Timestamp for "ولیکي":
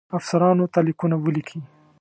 1.19-1.59